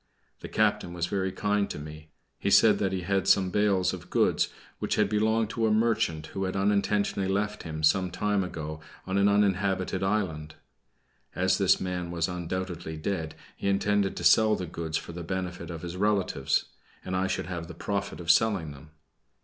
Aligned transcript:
The 0.39 0.47
captain 0.49 0.93
was 0.93 1.05
very 1.05 1.31
kind 1.31 1.69
to 1.69 1.77
me. 1.77 2.09
He 2.39 2.49
said 2.49 2.79
that 2.79 2.91
he 2.91 3.01
had 3.01 3.27
some 3.27 3.51
bales 3.51 3.93
of 3.93 4.09
goods 4.09 4.51
which 4.79 4.95
had 4.95 5.07
belonged 5.09 5.51
to 5.51 5.67
a 5.67 5.71
merchant 5.71 6.25
who 6.33 6.45
had 6.45 6.55
unintentionally 6.55 7.29
left 7.29 7.61
him 7.61 7.83
some 7.83 8.09
time 8.09 8.43
ago 8.43 8.79
on 9.05 9.19
an 9.19 9.29
uninhabited 9.29 10.01
island. 10.01 10.55
As 11.35 11.59
this 11.59 11.79
man 11.79 12.09
was 12.09 12.27
undoubtedly 12.27 12.97
dead, 12.97 13.35
he 13.55 13.67
intended 13.67 14.17
to 14.17 14.23
sell 14.23 14.55
the 14.55 14.65
goods 14.65 14.97
for 14.97 15.11
the 15.11 15.21
benefit 15.21 15.69
of 15.69 15.83
his 15.83 15.95
relatives, 15.95 16.65
and 17.05 17.15
I 17.15 17.27
should 17.27 17.45
have 17.45 17.67
the 17.67 17.75
profit 17.75 18.19
of 18.19 18.31
selling 18.31 18.71
them. 18.71 18.89